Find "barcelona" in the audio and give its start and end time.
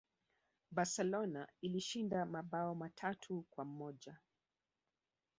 0.71-1.47